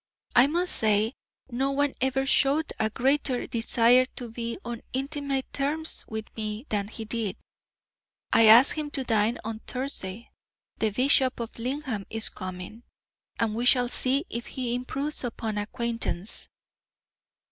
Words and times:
"I 0.35 0.47
must 0.47 0.75
say, 0.75 1.13
no 1.51 1.69
one 1.73 1.93
ever 2.01 2.25
showed 2.25 2.73
a 2.79 2.89
greater 2.89 3.45
desire 3.45 4.07
to 4.15 4.31
be 4.31 4.57
on 4.65 4.81
intimate 4.93 5.53
terms 5.53 6.05
with 6.07 6.25
me 6.35 6.65
than 6.69 6.87
he 6.87 7.05
did. 7.05 7.37
I 8.33 8.47
asked 8.47 8.71
him 8.71 8.89
to 8.97 9.03
dine 9.03 9.37
on 9.43 9.59
Thursday 9.67 10.31
the 10.79 10.89
Bishop 10.89 11.39
of 11.39 11.59
Lingham 11.59 12.07
is 12.09 12.29
coming 12.29 12.81
and 13.39 13.53
we 13.53 13.63
shall 13.63 13.89
see 13.89 14.25
if 14.27 14.47
he 14.47 14.73
improves 14.73 15.23
upon 15.23 15.59
acquaintance." 15.59 16.49